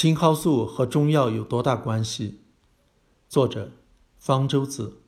[0.00, 2.38] 青蒿素和中药有多大关系？
[3.28, 3.72] 作者：
[4.16, 4.98] 方舟子。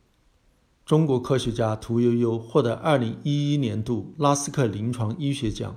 [0.84, 5.76] 中国科学家屠呦呦获得2011年度拉斯克临床医学奖，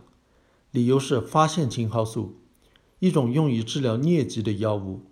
[0.72, 2.40] 理由是发现青蒿素，
[2.98, 5.04] 一种用于治疗疟疾的药物，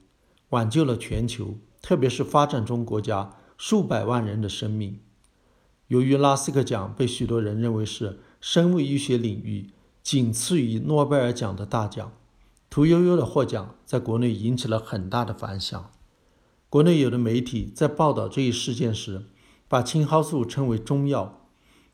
[0.49, 4.99] 挽救了全球，特别是发展中国家数百万人的生命。
[5.89, 9.69] 由于拉斯克奖被许多人认为是生物医学领域
[10.01, 12.11] 仅次于诺贝尔奖的大奖。
[12.71, 15.91] 屠呦呦的获奖在国内引起了很大的反响。
[16.69, 19.25] 国内有的媒体在报道这一事件时，
[19.67, 21.49] 把青蒿素称为中药，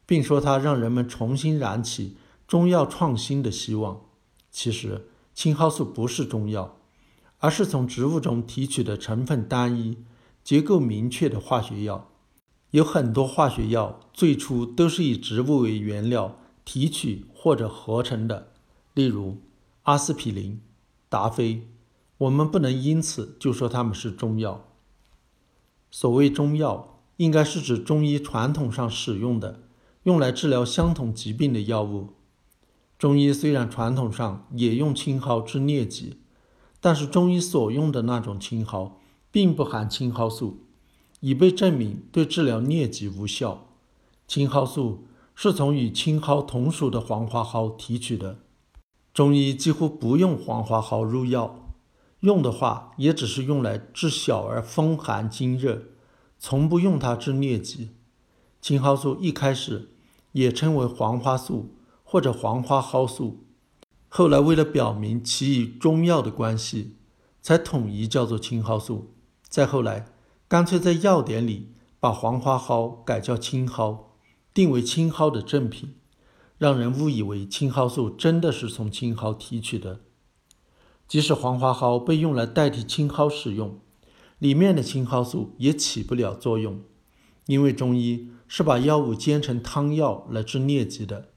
[0.05, 2.15] 并说它让人们重新燃起
[2.47, 4.01] 中药创新的希望。
[4.51, 6.77] 其实，青蒿素不是中药，
[7.39, 9.97] 而是从植物中提取的成分单一、
[10.43, 12.11] 结构明确的化学药。
[12.69, 18.51] 有很多化学药最初都是以植物为原料提取或者合成的，
[18.93, 19.41] 例如
[19.81, 20.61] 阿司匹林。
[21.09, 21.67] 达菲，
[22.17, 24.65] 我们不能因此就说它们是中药。
[25.89, 29.61] 所谓中药，应该是指中医传统上使用的、
[30.03, 32.09] 用来治疗相同疾病的药物。
[32.99, 36.17] 中医虽然传统上也用青蒿治疟疾，
[36.81, 38.93] 但是中医所用的那种青蒿
[39.31, 40.65] 并不含青蒿素，
[41.19, 43.67] 已被证明对治疗疟疾无效。
[44.27, 48.39] 青蒿素是从与青蒿同属的黄花蒿提取的。
[49.17, 51.73] 中医几乎不用黄花蒿入药，
[52.19, 55.85] 用的话也只是用来治小儿风寒惊热，
[56.37, 57.89] 从不用它治疟疾。
[58.61, 59.89] 青蒿素一开始
[60.33, 61.73] 也称为黄花素
[62.03, 63.43] 或者黄花蒿素，
[64.07, 66.97] 后来为了表明其与中药的关系，
[67.41, 69.15] 才统一叫做青蒿素。
[69.49, 70.05] 再后来，
[70.47, 74.11] 干脆在药典里把黄花蒿改叫青蒿，
[74.53, 75.95] 定为青蒿的正品。
[76.57, 79.99] 让人误以为青蒿素真的是从青蒿提取的，
[81.07, 83.79] 即使黄花蒿被用来代替青蒿使用，
[84.39, 86.81] 里面的青蒿素也起不了作用，
[87.45, 91.29] 因为中医是把药物煎成汤药来治疟疾的，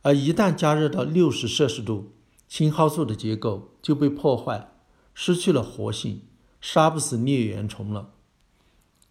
[0.00, 2.12] 而一旦加热到六十摄氏度，
[2.48, 4.72] 青蒿素的结构就被破坏，
[5.12, 6.22] 失去了活性，
[6.60, 8.12] 杀不死疟原虫了。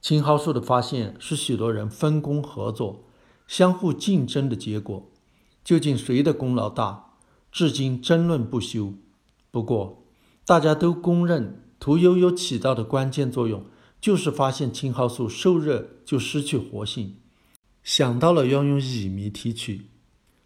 [0.01, 3.06] 青蒿素的发现是许多人分工合作、
[3.47, 5.12] 相互竞争的结果。
[5.65, 7.15] 究竟谁的功劳大？
[7.51, 8.93] 至今争论不休。
[9.49, 10.05] 不过，
[10.45, 13.65] 大家都公认屠呦呦起到的关键作用，
[13.99, 17.15] 就是发现青蒿素受热就失去活性，
[17.83, 19.87] 想到了要用乙醚提取。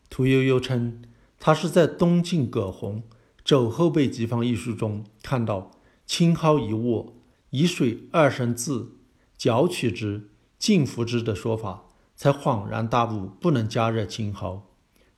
[0.09, 1.01] 屠呦呦称，
[1.37, 3.01] 她是在东晋葛洪
[3.43, 5.71] 《肘后备急方》一书中看到
[6.07, 7.15] “青蒿一握，
[7.49, 8.93] 以水二升渍，
[9.37, 14.68] 搅取之，浸服之”的说法，才恍然大悟，不能加热青蒿。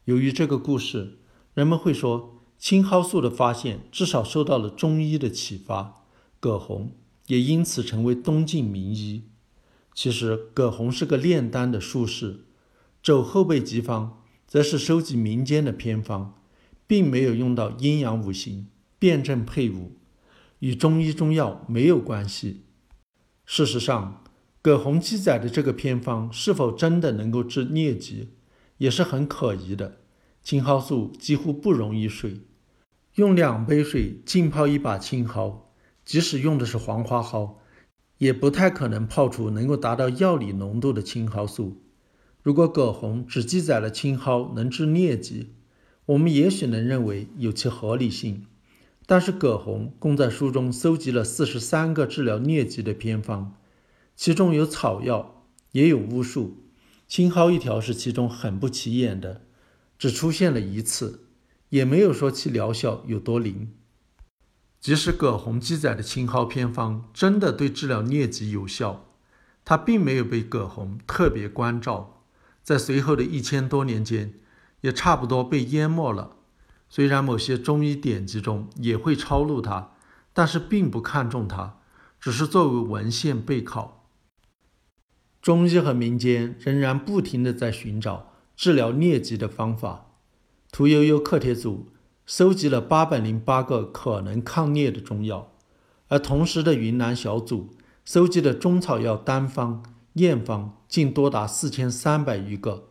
[0.06, 1.20] 由于这个故事，
[1.54, 6.06] 人们会说青蒿素的发现至少受到了中医的启发，
[6.40, 6.92] 葛洪
[7.28, 9.24] 也因此成为东晋名医。
[9.94, 12.34] 其实，葛洪是个炼丹的术士，
[13.04, 16.42] 《肘后备急方》则是收集民间的偏方，
[16.88, 19.98] 并没有用到阴阳五行、辨证配伍，
[20.60, 22.64] 与中医中药没有关系。
[23.46, 24.24] 事实上，
[24.62, 28.30] 葛洪记载的这个偏方是否真的能够治疟疾？
[28.82, 30.00] 也是很可疑的。
[30.42, 32.42] 青蒿素几乎不溶于水，
[33.14, 35.68] 用两杯水浸泡一把青蒿，
[36.04, 37.58] 即使用的是黄花蒿，
[38.18, 41.84] 也不太可能泡出能够达到药理浓度的青蒿素。
[42.42, 45.54] 如果葛洪只记载了青蒿能治疟疾，
[46.08, 48.48] 我们也许能认为有其合理性。
[49.06, 53.54] 但是葛洪共在书中搜集了四十三个治疗疟疾的偏方，
[54.16, 56.58] 其中有草药，也有巫术。
[57.12, 59.42] 青蒿一条是其中很不起眼的，
[60.00, 61.26] 只出现了一次，
[61.68, 63.74] 也没有说其疗效有多灵。
[64.80, 69.08] 即使葛洪记载的青蒿偏方真的对治疗疟疾有效，
[69.66, 72.24] 它并没有被葛洪特别关照，
[72.64, 74.36] 在随后的一千多年间，
[74.80, 76.38] 也差不多被淹没了。
[76.88, 79.92] 虽然某些中医典籍中也会抄录它，
[80.32, 81.82] 但是并不看重它，
[82.22, 84.01] 只是作为文献备考。
[85.42, 90.12] 中医和民间仍然不停地在寻找治疗疟疾的方法。
[90.72, 91.92] 屠呦呦课帖组
[92.26, 95.52] 收集了八百零八个可能抗疟的中药，
[96.10, 97.72] 而同时的云南小组
[98.06, 99.84] 收集的中草药单方、
[100.14, 102.90] 验方竟多达四千三百余个。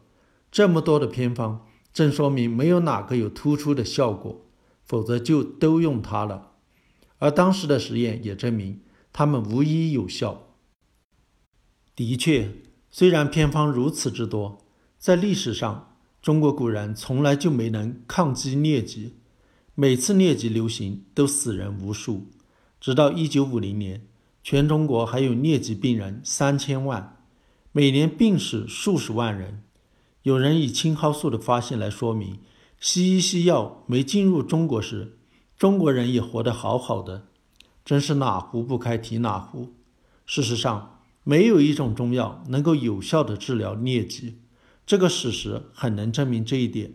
[0.50, 4.44] 这么多的偏方，正说明没有哪个有突出的效果，
[4.84, 6.48] 否则就都用它了。
[7.18, 8.80] 而当时的实验也证明，
[9.12, 10.48] 它们无一有效。
[12.02, 12.50] 的确，
[12.90, 14.56] 虽然偏方如此之多，
[14.98, 15.92] 在历史上，
[16.22, 19.16] 中国古人从来就没能抗击疟疾，
[19.74, 22.28] 每次疟疾流行都死人无数。
[22.80, 24.06] 直到1950年，
[24.42, 27.18] 全中国还有疟疾病人三千万，
[27.70, 29.62] 每年病死数十万人。
[30.22, 32.38] 有人以青蒿素的发现来说明，
[32.78, 35.18] 西医西药没进入中国时，
[35.58, 37.26] 中国人也活得好好的。
[37.84, 39.74] 真是哪壶不开提哪壶。
[40.24, 44.38] 事实上，没有一种中药能够有效地治疗疟疾，
[44.86, 46.94] 这个事实很能证明这一点。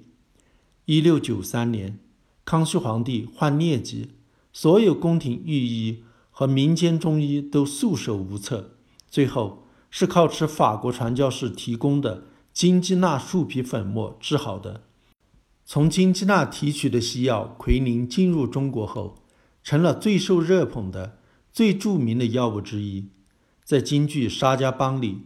[0.85, 1.99] 一六九三年，
[2.43, 4.09] 康熙皇帝患疟疾，
[4.51, 8.77] 所有宫廷御医和民间中医都束手无策，
[9.09, 14.81] 最后是靠吃法国传教士提供的金鸡纳树皮粉末治好的。
[15.65, 19.23] 从金鸡纳提取的西药奎宁进入中国后，
[19.63, 21.19] 成了最受热捧的、
[21.51, 23.09] 最著名的药物之一。
[23.65, 25.23] 在京剧《沙家浜》里，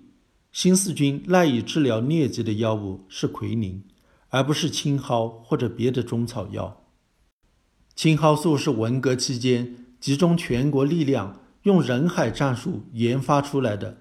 [0.53, 3.83] 新四军赖以治疗疟疾的药物是奎宁，
[4.29, 6.85] 而不是青蒿或者别的中草药。
[7.93, 13.97] 青蒿素是文革期间集中全国力量，用人海战术研发出来的，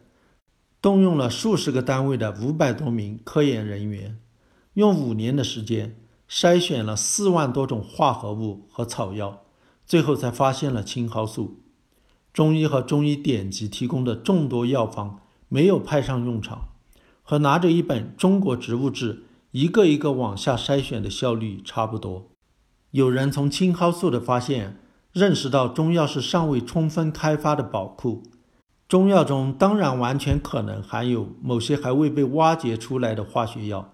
[0.81, 4.21] 动用了数十个单位的五百多名科研人员，
[4.75, 5.99] 用五年的时间
[6.31, 9.43] 筛选了四万多种化合物和草药。
[9.85, 11.65] 最后才发现了青蒿素，
[12.33, 16.69] 中医和中医典籍提供的众多药方没有派上用场，
[17.23, 19.15] 和拿着一本《中国植物志》
[19.51, 22.29] 一个一个往下筛选的效率差不多。
[22.91, 24.79] 有人从青蒿素的发现
[25.13, 28.23] 认识到，中药是尚未充分开发的宝库。
[28.87, 33.93] 中药中当然完全可能含有某些还未被挖掘出来的化学药，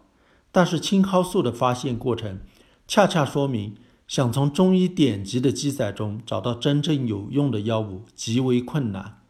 [0.53, 2.41] 但是青蒿素的发现过程
[2.87, 3.75] 恰恰说明。
[4.07, 9.23] 想从中医典籍的记载中找到真正有用的药物极为困难。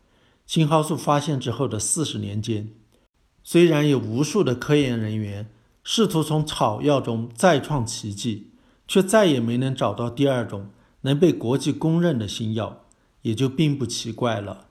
[0.46, 2.70] 青蒿素发现之后的四十年间，
[3.42, 5.50] 虽然有无数的科研人员
[5.82, 8.50] 试图从草药中再创奇迹，
[8.86, 10.68] 却再也没能找到第二种
[11.02, 12.84] 能被国际公认的新药，
[13.22, 14.66] 也就并不奇怪了。